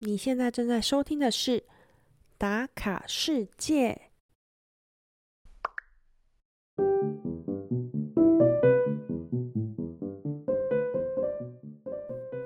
[0.00, 1.60] 你现在正在收听的是
[2.36, 3.98] 《打卡世界》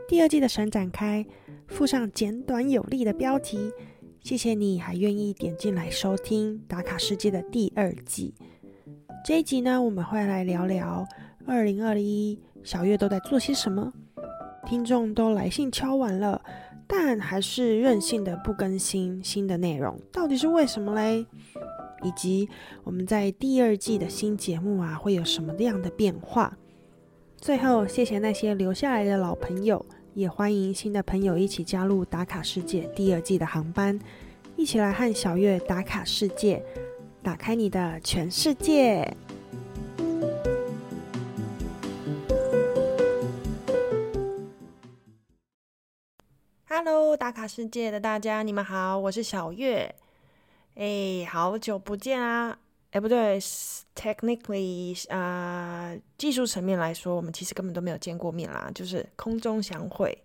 [0.06, 1.26] 第二季的神展开，
[1.66, 3.72] 附上简短有力的标题。
[4.20, 8.32] 谢谢你还愿意点进来收听《打卡世界》的第二季。
[9.24, 11.04] 这一集呢，我们会来聊聊
[11.48, 13.92] 二零二一小月都在做些什么。
[14.66, 16.40] 听众都来信敲完了，
[16.90, 21.24] 但还是任性的不更新新的内容，到底是为什么嘞？
[22.02, 22.48] 以及
[22.82, 26.56] 我们在第二季的新节目啊，会有什么样的变化？
[27.36, 29.86] 最后，谢谢那些留下来的老朋友。
[30.12, 33.96] 也欢迎新的朋友一起加入打卡世界第二季的航班，
[34.56, 36.60] 一起来和小月打卡世界，
[37.22, 39.16] 打开你的全世界。
[47.30, 49.94] 打卡世界的大家，你们好，我是小月。
[50.74, 52.58] 哎，好久不见啊！
[52.90, 53.38] 哎，不对
[53.94, 60.24] ，technically 啊，技术层面来说，我们其实根本都没有见过面啦，就是空中相会。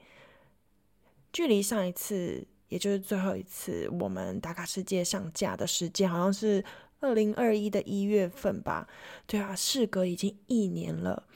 [1.32, 6.66] 距离上一次，也就是最后一次我们打卡世界上架的时间，好像是
[7.02, 8.88] 二零二一的一月份吧？
[9.28, 11.28] 对啊，事隔已经一年了。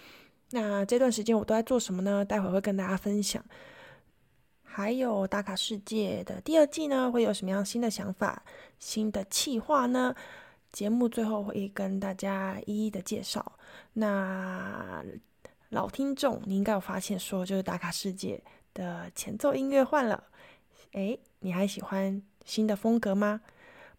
[0.50, 2.26] 那这段时间我都在做什么呢？
[2.26, 3.46] 待会会跟大家分享。
[4.80, 8.42] 还有打卡世界的第二季呢，会有什么样新的想法、
[8.80, 10.16] 新的企划呢？
[10.72, 13.60] 节目最后会跟大家一一的介绍。
[13.92, 15.04] 那
[15.72, 18.42] 老听众，你应该有发现，说就是打卡世界
[18.74, 20.24] 的前奏音乐换了。
[20.94, 23.42] 诶，你还喜欢新的风格吗？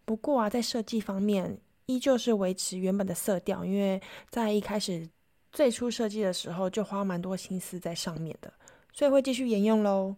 [0.07, 5.07] 不过啊，在设计方面依旧是维持原本的色调，因为在一开始
[5.53, 8.51] 最初设计的时候就花蛮多心思在上面的，
[8.95, 10.17] 所以会继续沿用喽。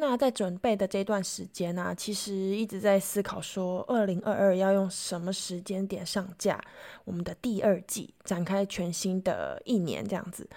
[0.00, 6.60] 那在准备的这段时间呢，其实一直在思考说，二零二二要用什么时间点上架
[7.04, 10.48] 我们的第二季，展开全新的一年这样子。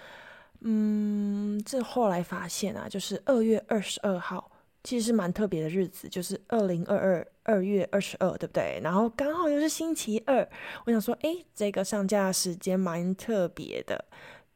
[0.60, 4.48] 嗯，这后来发现啊，就是二月二十二号，
[4.84, 8.80] 其实是蛮特别的日子，就是二零二二二月二十二，对不对？
[8.82, 10.48] 然后刚好又是星期二，
[10.86, 14.04] 我想说，哎，这个上架时间蛮特别的。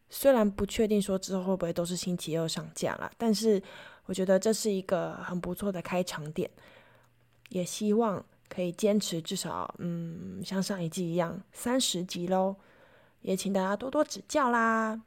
[0.08, 3.60] 虽然不确定说之后会不会都是星期二上架了，但是。
[4.06, 6.48] 我觉得这是一个很不错的开场点，
[7.48, 12.54] 也希望可以坚持至少，嗯，像上一季一样三十集喽，
[13.22, 15.02] 也请大家多多指教啦。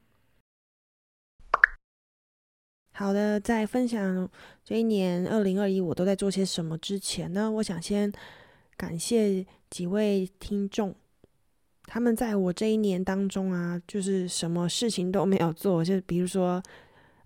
[2.91, 4.29] 好的，在分享
[4.65, 8.11] 这一年二零二一我都在做些什么之前呢，我想先
[8.75, 10.93] 感谢几位听众，
[11.85, 16.61] 他们在我这一年当中啊，就是什么事情都没有做，就比如说。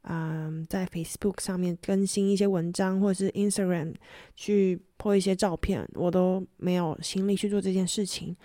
[0.05, 3.93] 嗯，在 Facebook 上面更新一些文章，或者是 Instagram
[4.35, 8.35] 去 po 一些照片，我都没有心力去做这件事情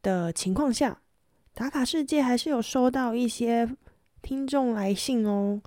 [0.00, 0.98] 的情况下，
[1.52, 3.68] 打卡世界还是有收到一些
[4.22, 5.60] 听众来信哦。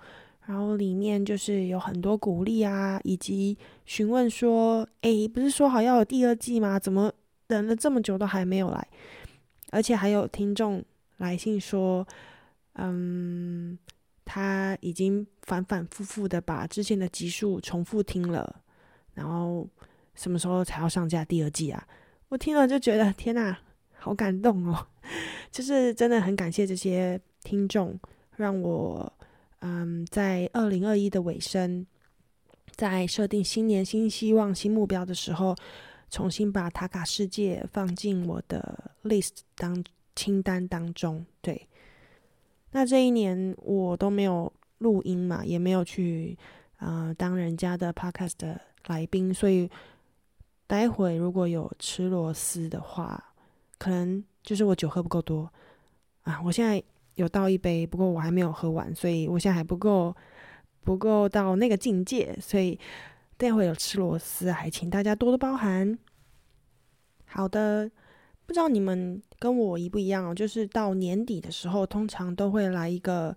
[0.48, 6.80] 然后里面就是有很多鼓励啊，以及询问说：“诶，不是说好要有第二季吗？
[6.80, 7.14] 怎么
[7.46, 8.88] 等了这么久都还没有来？”
[9.70, 10.84] 而且还有听众
[11.18, 12.08] 来信说
[12.82, 13.78] ：“嗯。”
[14.26, 18.62] 他已经反反复复的把之前的集数重复听了，
[19.14, 19.68] 然后
[20.16, 21.88] 什么时候才要上架第二季啊？
[22.30, 23.58] 我听了就觉得天哪，
[23.98, 24.88] 好感动哦！
[25.52, 28.00] 就是真的很感谢这些听众，
[28.38, 29.12] 让我
[29.60, 31.86] 嗯在二零二一的尾声，
[32.72, 35.56] 在设定新年新希望新目标的时候，
[36.10, 39.84] 重新把塔卡世界放进我的 list 当
[40.16, 41.68] 清单当中，对。
[42.76, 46.36] 那这一年我都没有录音嘛，也没有去
[46.78, 49.70] 啊当人家的 podcast 的来宾，所以
[50.66, 53.24] 待会如果有吃螺丝的话，
[53.78, 55.48] 可能就是我酒喝不够多
[56.24, 56.42] 啊。
[56.44, 56.84] 我现在
[57.14, 60.16] 有倒一杯，不过我还没有喝完，所以我现在还不够
[60.84, 62.80] 不够到那个境界，所以
[63.38, 65.98] 待会有吃螺丝，还请大家多多包涵。
[67.26, 67.92] 好的。
[68.54, 73.36] 不知道你们跟我一不一样哦，就是到年底的时候，通常都会来一个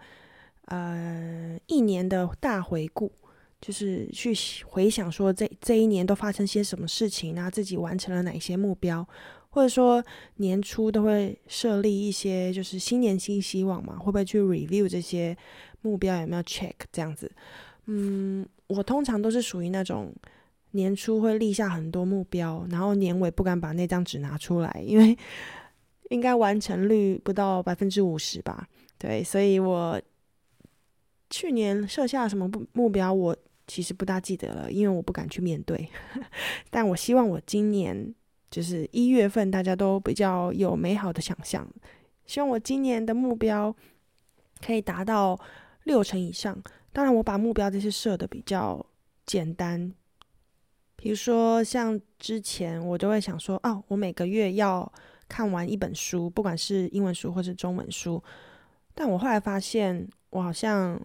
[0.66, 3.10] 呃一年的大回顾，
[3.58, 4.34] 就是去
[4.66, 9.08] 回想说这这一年都发生些什么事情，然后自己完成了哪些目标，
[9.48, 10.04] 或者说
[10.34, 15.34] 年初都会设立一些就是新年新希望嘛，会不会去 review 这些
[15.80, 17.32] 目标有没有 check 这样子？
[17.86, 20.12] 嗯，我通常都是属于那种。
[20.76, 25.17] 年初会立下很多目标，然后年尾不敢把那张纸拿出来，因为
[26.11, 28.69] 应该完成率不到百分之五十吧。
[28.96, 30.00] 对，所以我
[31.28, 33.37] 去年设下什么目目标，我
[33.67, 35.88] 其实不大记得了，因为我不敢去面对。
[36.70, 38.14] 但我希望我今年
[38.50, 41.69] 就是一月份，大家都比较有美好的想象。
[42.26, 43.75] 希望我今年的目标
[44.64, 45.38] 可以达到
[45.84, 46.56] 六成以上。
[46.93, 48.84] 当然，我把目标这些设的比较
[49.26, 49.93] 简单，
[51.06, 54.93] 比如说像之前我都会想说，哦，我每个月要
[55.29, 58.20] 看完一本书，不管是英文书或是中文书。
[58.93, 61.00] 但我后来发现，我好像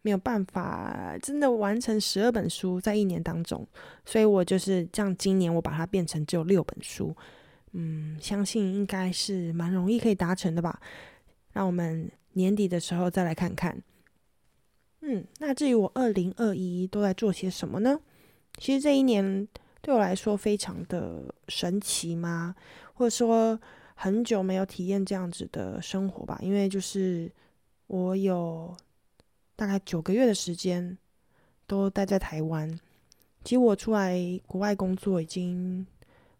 [0.00, 3.68] 没有办法真的完成十二本书在一年当中，
[4.06, 5.14] 所以我就是这样。
[5.14, 7.14] 今年我把它变成只有六本书，
[7.72, 10.80] 嗯，相信应该是蛮容易可以达成的吧。
[11.52, 13.78] 让我们年底的时候再来看看。
[15.02, 18.00] 嗯，那至于我二零二一都在做些什么呢？
[18.58, 19.46] 其实这一年
[19.80, 22.54] 对我来说非常的神奇吗？
[22.94, 23.58] 或者说
[23.94, 26.38] 很久没有体验这样子的生活吧？
[26.40, 27.30] 因为就是
[27.86, 28.74] 我有
[29.56, 30.96] 大概九个月的时间
[31.66, 32.68] 都待在台湾。
[33.42, 35.86] 其实我出来国外工作已经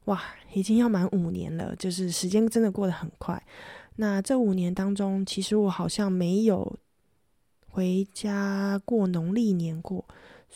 [0.05, 0.22] 哇，
[0.52, 3.43] 已经要满五年了，就是时间真的过得很快。
[3.96, 6.78] 那这五年当中，其实我好像没有。
[7.76, 10.05] 回家过农历年过，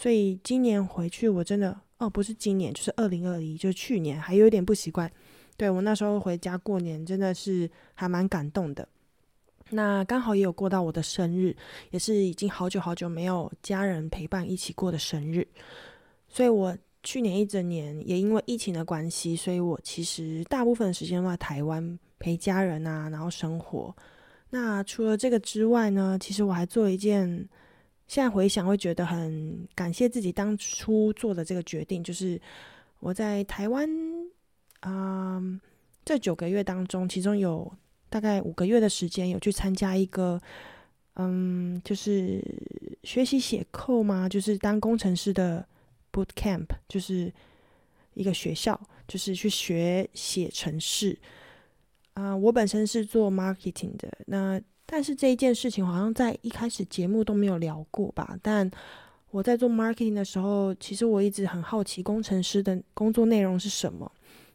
[0.01, 5.11] 所以今年回去我真的哦，不是今年，就是二零二一，就是去年还有点不习惯。
[5.57, 8.89] 对我那时候回家过年，真的是还蛮感动的。
[9.71, 11.53] 那刚好也有过到我的生日，
[11.91, 15.45] 也是已经好久好久没有家人陪伴一起过的生日。
[16.29, 23.93] 所以我去年一整年也因为疫情的关系，所以我其实大部分时间都在台湾陪家人啊，然后生活。
[24.51, 26.17] 那除了这个之外呢？
[26.21, 27.49] 其实我还做一件，
[28.09, 32.41] 现在回想会觉得很感谢自己当初做的这个决定，就是
[32.99, 33.89] 我在台湾，
[34.81, 35.61] 嗯，
[36.05, 37.71] 这九个月当中，其中有
[38.09, 40.41] 大概五个月的时间有去参加一个，
[41.17, 42.43] 嗯，就是
[43.05, 45.65] 学习写扣嘛，就是当工程师的
[46.11, 47.31] boot camp，就是
[48.15, 51.17] 一个学校，就是去学写程式。
[52.15, 54.61] 啊，我本身是做 marketing 的，那
[54.91, 58.39] 但是这一件事情好像在一开始节目都没有聊过吧？
[58.41, 58.69] 但
[59.31, 64.11] 我在做 marketing 的时候，其实我一直很好奇工程师的工作内容是什么。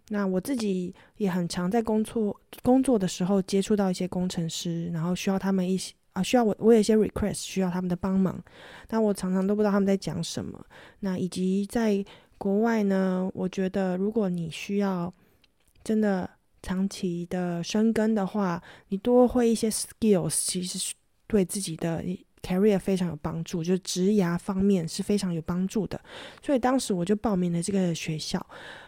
[0.08, 8.44] 那我自己也很常在工作工作的时候接触到一些工程师，然后需要他们一些啊，需要我我有一些 request 需要他们的帮忙，
[8.88, 10.60] 但我常常都不知道他们在讲什么。
[11.02, 12.04] 那以及在
[12.40, 15.14] 国外呢，我觉得如果你需要
[15.84, 16.28] 真的。
[16.64, 20.94] 长期的生根的话，你多会一些 skills，其实
[21.28, 22.02] 对自己的
[22.42, 26.00] career 非常有帮助，就职涯方面是非常有帮助的。
[26.42, 28.44] 所以当时我就报名了这个学校。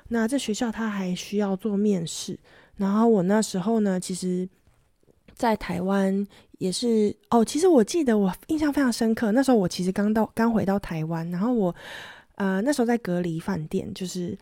[0.07, 2.39] 那这学校他还需要做面试，
[2.77, 4.47] 然后我那时候呢，其实，
[5.35, 6.25] 在台湾
[6.59, 11.75] 也是哦，其实我记得我印象非常深刻，那时候我其实刚到刚回到台湾，然后我
[12.35, 14.37] 呃那时候在隔离饭店，就是。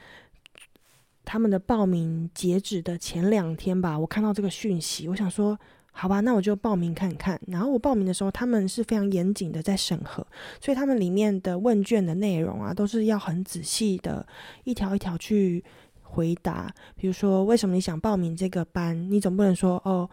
[1.25, 5.57] 他们的报名截止的前两天吧，我看到这个讯息，我想说，
[5.91, 7.39] 好吧，那我就报名看看。
[7.47, 10.25] 然后我报名的时候，他们是非常严谨的在审核，
[10.59, 14.25] 所以他们里面的问卷的内容啊，都是要很仔细的，
[14.63, 15.63] 一条一条去
[16.01, 16.73] 回答。
[16.95, 19.09] 比如说，为什么你想报名这个班？
[19.09, 20.09] 你总不能说哦，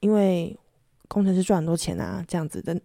[0.00, 0.56] 因为
[1.06, 2.80] 工程师赚很多钱啊，这样子的。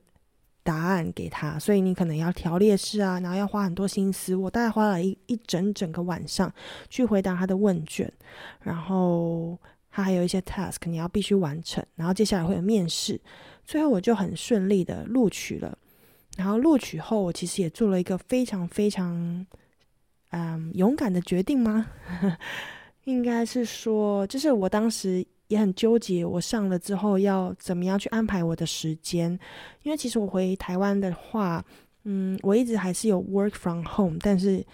[0.64, 4.34] 答案给他，所以你可能要调列式啊，然后要花很多心思。
[4.36, 6.52] 我大概花了一一整整个晚上
[6.90, 8.12] 去回答他的问卷，
[8.62, 9.60] 然后
[9.92, 13.20] 他还有一些 task 你要必须完成，然后接下来会有面试，
[13.66, 15.78] 最后我就很顺利的录取了。
[16.38, 19.46] 然后录取后，我其实也做了一个非常非常
[20.32, 21.88] 嗯勇敢的决定吗？
[23.04, 25.26] 应该是说，就是我当时。
[25.54, 29.32] 也很纠结，我上了之后要怎么样去安排我的时间？
[29.84, 31.64] 因为其实我回台湾的话，
[32.04, 34.66] 嗯，我一直还是有 work from home，但是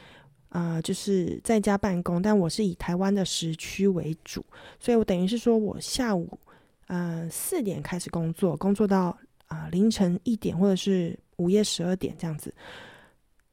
[0.49, 4.43] 啊，就是在家办公，但我是以台湾的时区为主，
[4.79, 6.39] 所以我等于是说我下午
[6.87, 9.15] 呃四点开始工作，工作到
[9.47, 12.53] 啊凌晨一点或者是午夜十二点这样子，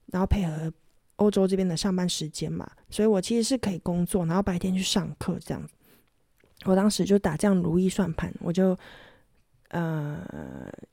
[0.07, 0.73] 然后配合
[1.17, 5.75] 欧洲这边的上班时间嘛，所以我其实是可以工作，然后白天去上课这样子。
[6.65, 8.77] 我当时就打这样如意算盘，我就
[9.69, 10.21] 呃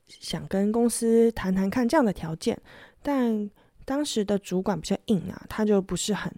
[0.06, 2.56] 想跟公司谈谈看这样的条件，
[3.02, 3.50] 但
[3.84, 6.32] 当时的主管比较硬啊，他就不是很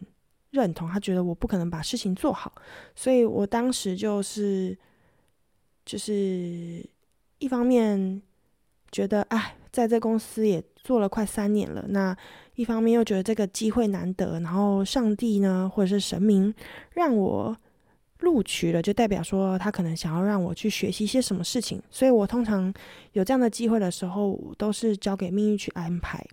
[0.50, 2.50] 认同，他觉得我不可能把事情做好，
[2.94, 4.78] 所以我当时就是
[5.84, 6.82] 就是
[7.38, 8.22] 一方面
[8.90, 12.16] 觉得哎，在这公司也做了快三年了，那
[12.54, 16.54] 一方面又觉得这个机会难得，然后上帝呢或者是神明
[16.92, 17.54] 让我。
[18.20, 22.72] 录取了，就代表说他可能想要让我去学习一些什么事情，所以我通常
[23.12, 26.24] 有这样的机会的时候，都是交给命运去安排。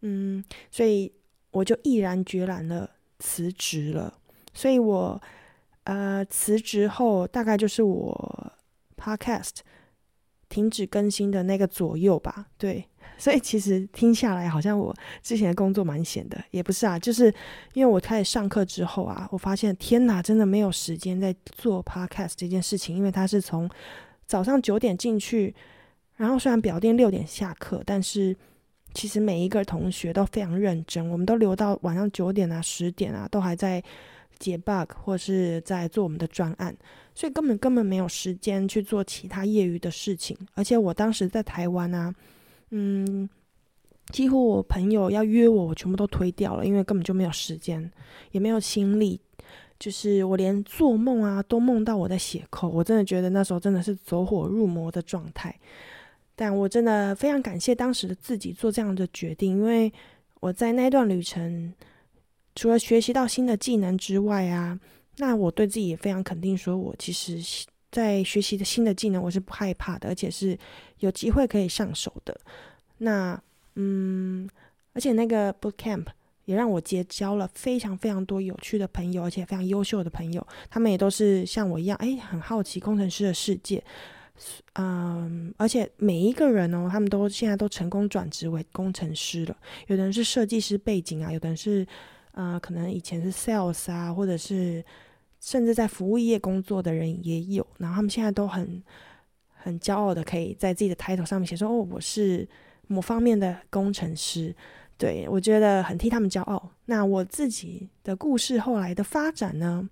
[0.00, 1.12] 嗯，所以
[1.50, 2.88] 我就毅然决然的
[3.18, 4.12] 辞职了。
[4.54, 5.20] 所以我
[5.84, 8.52] 呃辞职后，大概就是我
[8.96, 9.56] podcast
[10.48, 12.46] 停止更新的那个左右吧。
[12.56, 12.86] 对，
[13.18, 17.32] 所以其实听下来，好像我之前的工作蛮闲的，也不是啊，就是
[17.74, 23.68] 因为我开始上课之后啊，我发现天哪，真的没有时间在做 podcast 这件事情，因为它是从
[24.26, 25.54] 早上九点进去，
[26.16, 28.36] 然后虽然表定六点下课，但是
[28.94, 33.82] 其实每一个同学都非常认真，我们都留到晚上九点啊、十点啊，都还在。
[34.38, 36.76] 解 bug 或是在做我们的专案，
[37.14, 40.36] 所以根本根本没有时间去做其他业余的事情。
[40.52, 42.14] 而且我当时在台湾啊，
[42.70, 43.28] 嗯，
[44.08, 47.90] 几乎我朋友要约我，我全部都推掉了，因为根本就没有时间，
[48.32, 49.20] 也没有心力。
[49.78, 55.54] 就是我连做梦啊，都梦到我在写扣，我真的觉得那时候真的是走火入魔的状态。
[56.34, 59.92] 但我真的非常感谢当时的自己做这样的决定，因为
[60.40, 61.72] 我在那段旅程。
[62.58, 64.80] 除了学习到新的技能之外啊，
[65.18, 67.38] 那我对自己也非常肯定，说我其实
[67.96, 70.58] 在学习的新的技能，我是不害怕的，而且是
[70.98, 72.38] 有机会可以上手的。
[72.98, 73.40] 那
[73.76, 74.46] 嗯，
[74.92, 76.04] 而且那个 boot camp
[76.44, 83.82] 也让我结交了非常非常多有趣的朋友，而且非常优秀的朋友，他们也都是像我一样，哎，很好奇工程师的世界。
[84.74, 89.56] 嗯，而且每一个人哦，他们都现在都成功转职为工程师了。
[89.86, 91.86] 有的人是设计师背景啊，有的人是。
[92.38, 94.84] 呃，可能以前是 sales 啊，或者是
[95.46, 98.82] 甚至在服务业工作的人也有，然后他们现在都很
[99.54, 102.44] 很骄傲的可以在自己的 title 上面写说，哦，我是
[102.88, 104.52] 某方面的工程师，
[104.98, 106.70] 对我觉得很替他们骄傲。
[106.86, 109.88] 那我自己的故事后来的发展呢，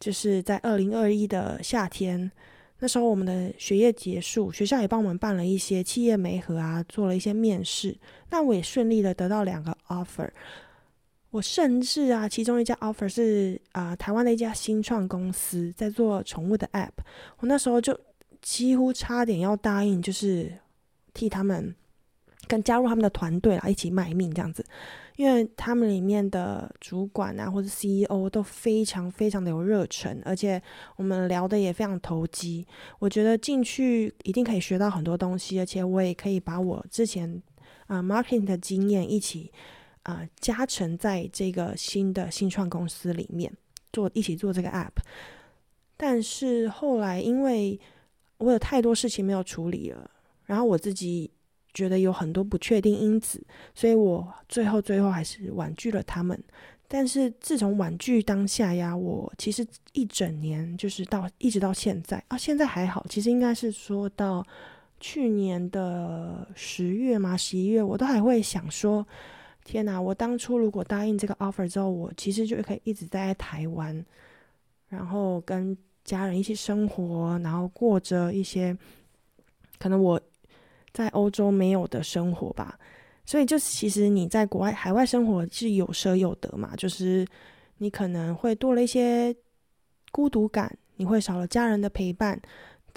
[0.00, 2.32] 就是在二零二一的夏天，
[2.78, 7.94] 那时候我们的学业结束，学校也帮我们办了一些企业媒合啊，做了一些面试，
[8.30, 10.30] 那我也顺利的得到两个 offer。
[11.30, 16.90] 我甚至啊，其中一家 offer 是啊，台湾的一家新创公司在做宠物的 app。
[17.40, 17.98] 我那时候就
[18.40, 20.50] 几乎差点要答应，就是
[21.12, 21.74] 替他们
[22.46, 24.64] 跟加入他们的团队啊，一起卖命这样子。
[25.16, 30.62] 因为他们里面的主管啊，或者 CEO 都非常非常的有热忱，而且
[30.96, 32.66] 我们聊的也非常投机。
[33.00, 37.42] 我觉得进去一定可以学到很多东西，而且我也可以把我之前
[37.88, 39.52] 啊 marketing 的经验一起。
[40.08, 43.52] 啊，加成在这个新的新创公司里面
[43.92, 44.94] 做一起做这个 app，
[45.98, 47.78] 但是后来因为
[48.38, 50.10] 我有太多事情没有处理了，
[50.46, 51.30] 然后我自己
[51.74, 56.42] 觉得有很多不确定因子，所以我最后最后还是婉拒了他们。
[56.88, 59.62] 但是自从婉拒当下呀，我其实
[59.92, 64.42] 一整年就是到一直到现在啊，现在还好，其实应该是说到
[65.00, 69.06] 去年的十月嘛，十一月我都还会想说。
[69.68, 70.00] 天哪！
[70.00, 74.02] 我当初如果答应这个 offer 之后，我其实就可以一直待在台湾，
[74.88, 78.74] 然后跟家人一起生活，然后过着一些
[79.78, 80.18] 可能我
[80.94, 82.78] 在欧洲没有的生活吧。
[83.26, 87.26] 所以，就是其实你在国外海外生活是有舍有得嘛，就是
[87.76, 89.36] 你可能会多了一些
[90.10, 92.40] 孤独感，你会少了家人的陪伴。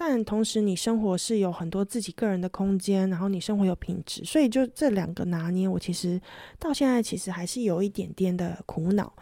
[0.04, 6.20] 但同时，你生活是有很多自己个人的空间，然后你生活有品质，所以就这两个拿捏，我其实
[6.58, 9.14] 到现在其实还是有一点点的苦恼。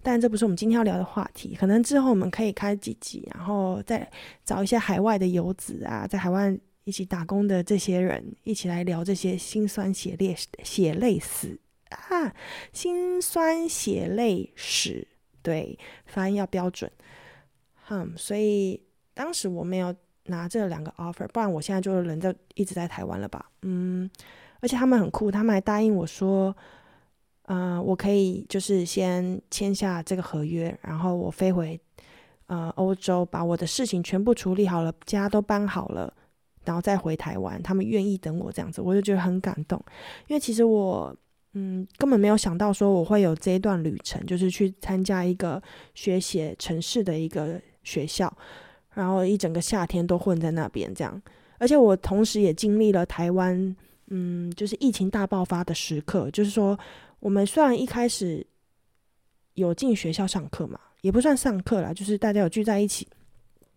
[0.00, 4.08] 但这不是我们今天要聊的话题，可能之后我们可以开几集，然后再
[4.44, 11.58] 找一些海外的游子啊，在海外一起打工的这些人，一起来聊这些辛酸血泪血泪史
[11.88, 12.32] 啊，
[12.72, 15.08] 辛酸血泪史，
[15.42, 16.88] 对，发音要标准。
[17.88, 18.80] 嗯，所以
[19.12, 19.92] 当时我没有。
[20.30, 23.50] 拿这两个 offer，不然我现在就人在一直在台湾了吧？
[23.62, 24.08] 嗯，
[24.60, 26.56] 而且他们很酷，他们还答应我说，
[27.42, 31.78] 嗯，我可以就是先签下这个合约，然后我飞回
[32.46, 36.12] 呃欧洲，把我的事情全部处理好了，家都搬好了，
[36.64, 37.62] 然后再回台湾。
[37.62, 39.82] 他们愿意等我这样子，我就觉得很感动，
[40.28, 41.14] 因为其实我
[41.54, 45.62] 嗯根本没有想到说我会有这一段旅程，就是去参加一个
[45.94, 48.32] 学写城市的一个学校。
[48.94, 51.22] 然后一整个夏天都混在那边，这样，
[51.58, 53.76] 而且我同时也经历了台湾，
[54.08, 56.30] 嗯，就是疫情大爆发的时刻。
[56.30, 56.78] 就是说，
[57.20, 58.44] 我们虽然一开始
[59.54, 63.06] 有进学校上课嘛，也不算上课啦，就是大家有聚在一起，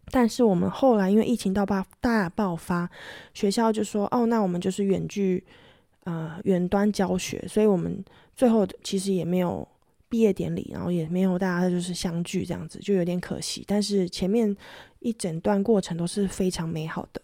[0.09, 2.89] 但是我们后来因为疫情到爆大爆发，
[3.33, 5.43] 学校就说，哦，那我们就是远距，
[6.05, 8.03] 呃，远端教学，所以我们
[8.35, 9.67] 最后其实也没有。
[10.09, 13.63] 毕业典礼，然后也没有大家就是相聚这样子，就有点可惜。
[13.65, 14.55] 但是前面
[15.03, 17.21] 一整段过程都是非常美好的，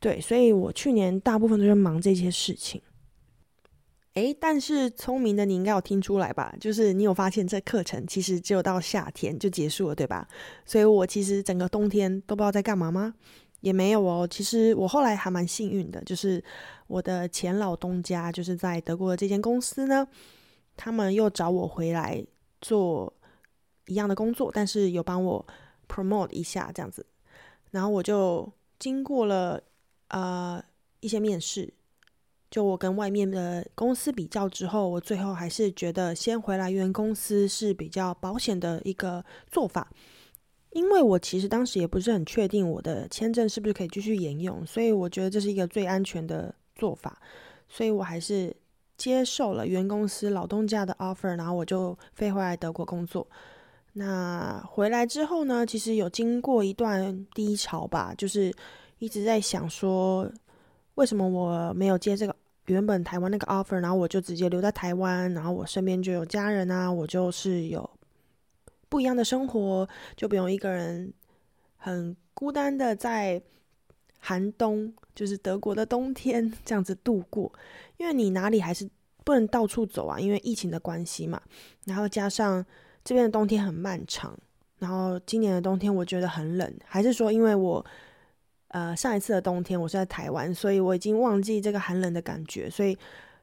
[0.00, 2.82] 对，所以我去年大部分都是忙这些事情。
[4.14, 6.54] 诶，但是聪明的你应该有听出来吧？
[6.58, 10.26] 就是你有发现这课程其实只有到夏天就结束了，对吧？
[10.64, 13.14] 所以我其实整个冬天都不知道在干嘛吗？
[13.60, 14.26] 也没有哦。
[14.26, 16.42] 其实我后来还蛮幸运的，就是
[16.86, 20.08] 我的前老东家就是在德国的这间公司呢，
[20.76, 22.24] 他们又找我回来
[22.62, 23.12] 做
[23.86, 25.46] 一样的工作，但是有帮我
[25.88, 27.04] promote 一下这样子，
[27.70, 29.62] 然后我就经过了
[30.08, 30.62] 呃
[31.00, 31.72] 一些面试。
[32.48, 39.90] 就我跟外面的公司比较之后，我最后还是觉得先回来原公司是比较保险的一个做法，
[40.70, 47.20] 因为我其实当时也不是很确定我的签证是不是可以继续沿用，所以我觉得这是一个最安全的做法，
[47.68, 48.54] 所以我还是
[48.96, 53.26] 接受了原公司老东家的 offer，然后我就飞回来德国工作。
[53.98, 58.54] 那回来之后呢，其实有经过一段低潮吧，就是
[58.98, 60.30] 一直在想说。
[60.96, 62.34] 为什么我没有接这个
[62.68, 67.90] 原本台湾那个 offer，然后我就直接留在台湾，然后我身边就有家人啊，我就是有
[68.88, 69.86] 不一样的生活，
[70.16, 71.12] 就不用一个人
[71.76, 73.38] 很孤单的在
[74.18, 77.52] 寒冬，就是德国的冬天 这样子度过。
[77.98, 78.88] 因为你哪里还是
[79.22, 81.38] 不能到处走啊，因为疫情的关系嘛。
[81.84, 82.64] 然后加上
[83.06, 84.38] 这边的冬天很漫长，
[84.78, 87.86] 然后今年的冬天我觉得很冷，还是说因为我。
[88.70, 92.98] 呃，上一次的冬天我是在台湾，所以我已经忘记这个寒冷的感觉，所以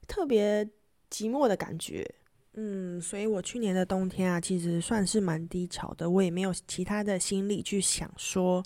[0.05, 0.63] 特别
[1.09, 2.07] 寂寞的感觉。
[2.55, 8.61] 嗯，所以我去年的冬天啊，其实算是蛮低潮的，我也没有其他的心力去想说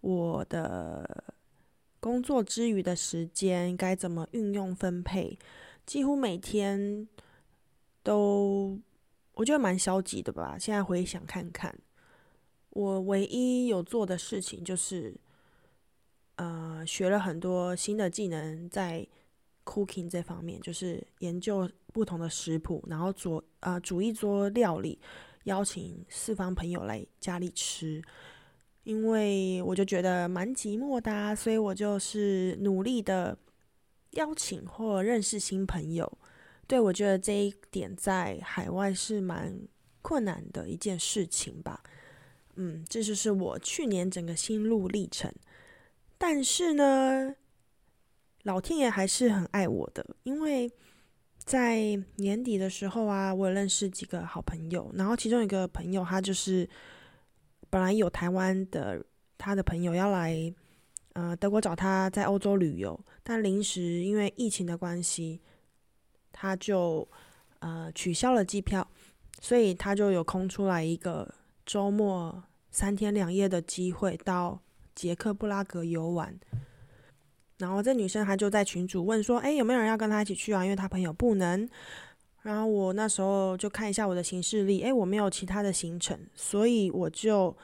[0.00, 1.34] 我的
[2.00, 5.36] 工作之余的时间该怎么运用分配，
[5.84, 7.06] 几乎每天
[8.02, 8.78] 都
[9.34, 10.56] 我觉得蛮消极的吧。
[10.58, 11.76] 现在回想看看，
[12.70, 15.14] 我唯一有做的事情就是。
[16.36, 19.06] 呃，学了很多新的技能，在
[19.64, 24.98] cooking 这方面，就是研究不同的食谱，然后做呃煮一桌料理，
[25.44, 28.02] 邀请四方朋友来家里吃。
[28.82, 33.38] 因为我就觉得蛮寂寞的，所以我就是努力的
[34.14, 36.18] 邀请或认识新朋友。
[36.66, 39.58] 对我觉得这一点在海外是蛮
[40.02, 41.82] 困难的一件事情吧。
[42.56, 45.32] 嗯，这就是我去年整个心路历程。
[46.16, 47.34] 但是呢，
[48.44, 50.70] 老天爷还是很爱我的，因为
[51.38, 56.68] 在年底的时候啊，我认识几个好朋友，然后其中一个朋友他就是
[57.68, 59.04] 本来有台湾的
[59.36, 60.54] 他的朋友要来
[61.12, 65.40] 呃德国找他在欧洲旅游，但临时因为疫情的关系，
[66.34, 67.08] 他就
[67.60, 68.86] 呃取消了机票，
[69.40, 74.60] 所以他就有空出来一个周末三天两夜的机会到。
[74.96, 76.38] 捷克布拉格游玩，
[77.58, 80.62] 然后这女生她就在群主问说：“哎，有没有人要跟她一起去啊？
[80.62, 81.68] 因为她朋友不能。”
[82.42, 87.56] 然后我那时候就看一下我的行事历，哎，我没有其他的行程，所以我就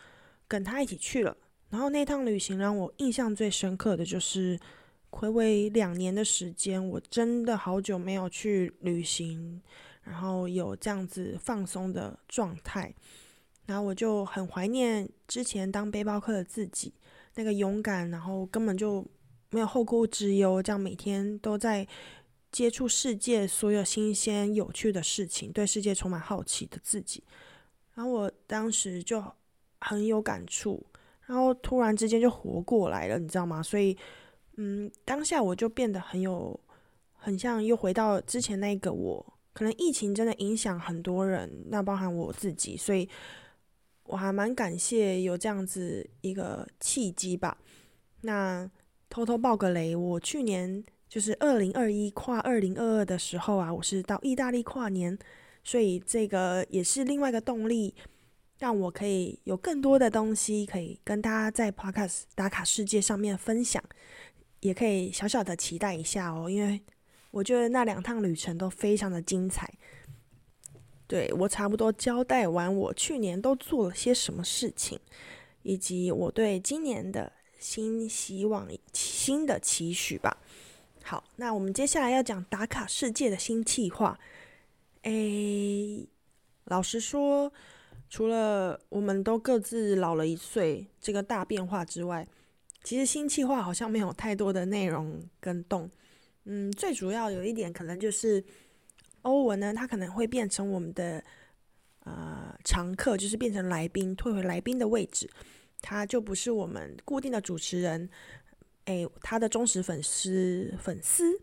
[0.48, 1.36] 跟她一起去了。
[1.68, 4.58] 然后那趟旅行让我印象最深刻的就是，
[5.10, 9.60] 回味两年的时间，我真的好久没有去旅行，
[10.02, 12.94] 然后有这样子放松的状态，
[13.66, 16.92] 然后我就很怀念之前当背包客的自己。
[17.36, 19.06] 那个勇敢，然后根本就
[19.50, 21.86] 没有后顾之忧，这样每天都在
[22.50, 27.22] 接触世界所有新鲜有趣的事情，对世界充满好奇的自己。
[27.94, 29.22] 然后我当时就
[29.80, 30.84] 很有感触，
[31.26, 33.62] 然后突然之间就活过来了，你知道吗？
[33.62, 33.96] 所以，
[34.56, 36.58] 嗯，当下我就变得很有，
[37.12, 39.34] 很像又回到之前那个我。
[39.52, 43.08] 可能疫情真的影响很多人，那包含我自己，所以。
[44.04, 47.56] 我还蛮感谢有这样子一个契机吧。
[48.22, 48.68] 那
[49.08, 55.16] 偷偷爆个雷，我去年就是二零二一跨二零二二的时候啊，我是到意大利跨年，
[55.62, 57.94] 所以这个也是另外一个动力，
[58.58, 63.80] 让我可以有更多的东西可以跟大家在 Podcast 打卡世界上面分享，
[64.60, 66.80] 也可以小小的期待一下哦，因为
[67.30, 69.72] 我觉得那两趟旅程都非常的精彩。
[71.06, 75.00] 对我差不多交代完我去年都做了些什么事情，
[75.62, 80.36] 以及我对今年的新希望、新的期许吧。
[81.02, 84.20] 好，那我们接下来要讲打卡世界的新计划。
[85.02, 86.06] 诶，
[86.66, 87.52] 老实说，
[88.08, 92.28] 除了我们都各自老了一岁这个大变化之外，
[92.82, 95.90] 其实新计划好像没有太多的内容跟动。
[96.44, 98.44] 嗯，最主要有一点可能就是。
[99.22, 101.22] 欧文呢，他可能会变成我们的
[102.04, 105.28] 呃常客，就是变成来宾，退回来宾的位置，
[105.82, 108.08] 他就不是我们固定的主持人。
[108.86, 111.38] 诶，他的忠实粉丝粉丝，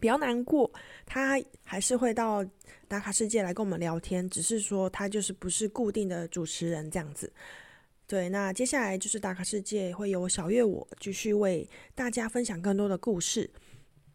[0.00, 0.68] 比较难过，
[1.06, 2.44] 他还是会到
[2.88, 7.32] 打卡世界来跟我们聊天，只是说他就是不是固定的主持人这样子。
[8.10, 13.48] 对，那接下来就是打卡世界会有小月我继续为大家分享更多的故事。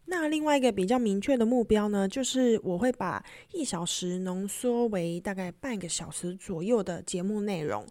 [0.04, 7.86] 那另外一个比较明确的目标呢，就是我会把一小时浓缩为大概半个小时左右的节目内容，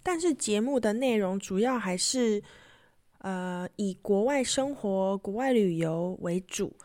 [0.00, 2.40] 但是节目的内容主要还是。
[3.18, 6.76] 呃，以国外生活、国外旅游为主。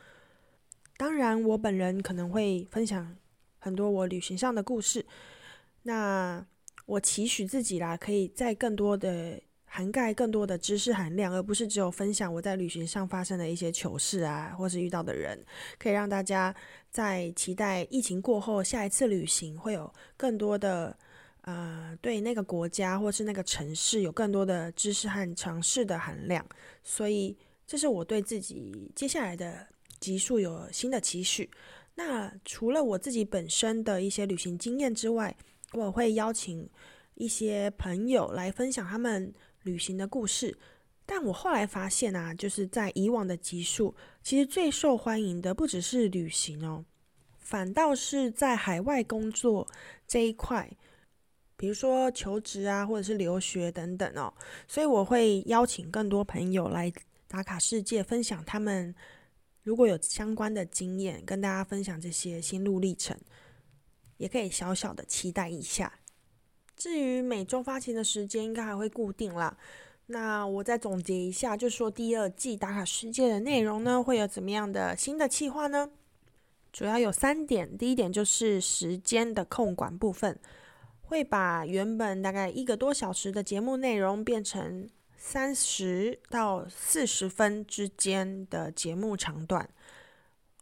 [0.96, 3.14] 当然，我本人可能会分享
[3.58, 5.06] 很多我旅行上的故事。
[5.84, 6.46] 那
[6.90, 15.40] 我期许自己啦，可以在更多的涵盖更多的知识含量，而不是只有分享我在旅行上发生的一些糗事啊，或是遇到的人，
[15.78, 16.54] 可以让大家
[16.90, 20.98] 在期待疫情过后下一次旅行会有更多的。
[21.44, 26.46] 呃，对那个国家或是那个城市有更多的知识和尝试的含量，
[26.84, 29.66] 所以这是我对自己接下来的
[30.00, 31.50] 集数有新的期许。
[31.96, 35.36] 那除了我自己本身的一些旅行经验之外，
[35.74, 36.70] 我会邀请
[37.16, 40.58] 一些朋友来分享他们旅行的故事。
[41.06, 46.86] 但我后来发现啊，就是在以往的集数，其实最受欢迎的不只是旅行哦，
[47.40, 49.68] 反倒是在海外工作
[50.08, 50.72] 这一块。
[51.58, 54.34] 比如说求职啊，或者是留学等等哦，
[54.66, 56.94] 所以我会邀请更多朋友来
[57.28, 58.96] 打卡世界，分享他们
[59.64, 63.18] 如果有相关的经验，跟大家分享这些心路历程，
[64.20, 65.92] 也可以小小的期待一下。
[66.78, 69.58] 至于每周发行的时间，应该还会固定啦。
[70.06, 75.90] 那我再总结一下，就说第二季打卡世界的内容呢，会有怎么样的新的计划呢？
[76.72, 80.40] 主要有三点，第一点就是时间的控管部分。
[81.02, 89.68] 会把原本大概一个多小时的节目内容变成三十到四十分之间的节目长短，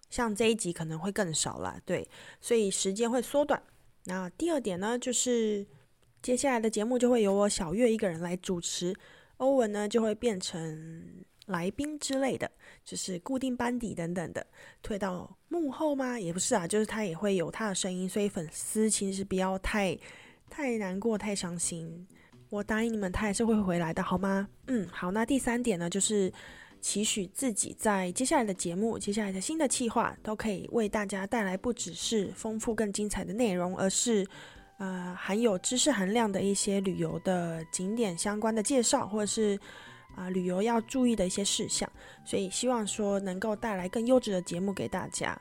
[0.09, 2.07] 像这一集可能会更少了，对，
[2.39, 3.61] 所以时间会缩短。
[4.05, 5.65] 那第二点呢，就是
[6.21, 8.95] 接下来的节目就会由我小月一个人来主持，
[9.37, 12.49] 欧文呢就会变成来宾之类的，
[12.85, 14.45] 就是固定班底等等的，
[14.81, 16.19] 退到幕后吗？
[16.19, 19.97] 也不是啊，就是他也会有他的声音，所以粉丝其实不要太。
[20.49, 22.07] 太难过，太伤心。
[22.49, 24.47] 我答应你们，他还是会回来的，好吗？
[24.67, 25.11] 嗯，好。
[25.11, 26.31] 那第三点呢，就是
[26.81, 34.25] 期许自己在接下来的节目、接下来的新的计划，都可以为大家带来不只是丰富、更精彩的内容，而是
[34.77, 39.59] 呃含有知识含量的一些旅游的景点相关的介绍，或者是
[40.15, 41.89] 啊旅游要注意的一些事项。
[42.25, 45.39] 所以希望说能够带来更优质的节目给大家。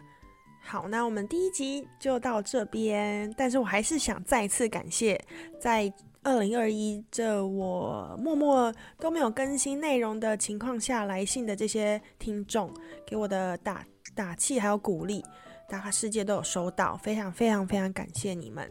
[0.61, 3.33] 好，那我们第一集就到这边。
[3.37, 5.17] 但是我还是想再次感谢，
[5.61, 5.93] 在
[6.27, 12.69] 二零二一这我默默都没有更新内容的情况下来信的这些听众，
[13.07, 15.25] 给我的打打气还有鼓励，
[15.69, 18.69] 大家世界都有收到，非常非常非常感谢你们。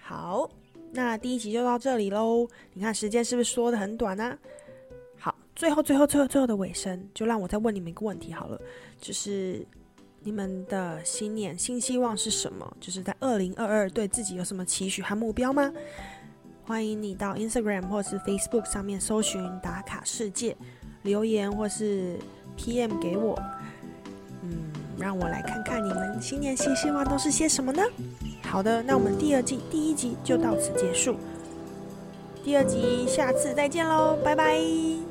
[0.00, 0.48] 好，
[0.92, 2.46] 那第一集就到这里喽。
[2.74, 4.38] 你看时间是不是说的很短呢？
[5.18, 8.60] 好，最后最后最后最后的尾声，就让我再问你们一个问题好了，
[9.00, 9.66] 就是。
[10.26, 12.76] 你们的新年新希望是什么？
[12.80, 15.70] 就是在二零二二对自己有什么期许和目标吗？
[16.66, 20.56] 欢迎你到 Instagram 或是 Facebook 上面搜寻“打卡世界”，
[21.02, 22.18] 留言或是
[22.56, 23.38] PM 给我。
[24.42, 27.82] 嗯，让我来看看你们新年新希望都是些什么呢？
[28.42, 31.16] 好的，那我们第二季第一集就到此结束。
[32.42, 35.03] 第二集下次再见喽，拜拜。